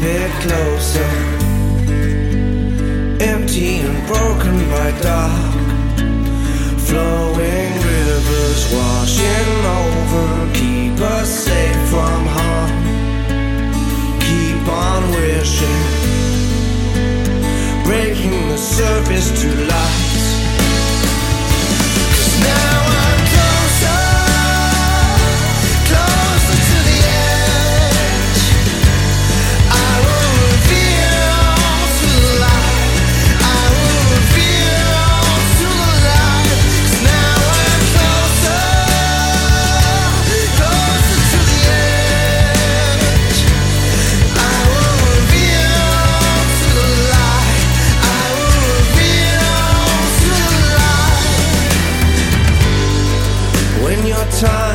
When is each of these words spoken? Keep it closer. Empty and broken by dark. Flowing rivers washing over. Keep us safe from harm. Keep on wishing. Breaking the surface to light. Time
Keep 0.00 0.08
it 0.08 0.30
closer. 0.40 1.12
Empty 3.22 3.80
and 3.80 4.06
broken 4.06 4.56
by 4.70 4.98
dark. 5.02 5.98
Flowing 6.88 7.72
rivers 7.84 8.62
washing 8.72 9.66
over. 9.82 10.54
Keep 10.54 11.00
us 11.02 11.28
safe 11.28 11.88
from 11.90 12.24
harm. 12.36 12.72
Keep 14.20 14.68
on 14.68 15.10
wishing. 15.10 15.84
Breaking 17.84 18.48
the 18.48 18.56
surface 18.56 19.42
to 19.42 19.48
light. 19.66 20.09
Time 54.28 54.69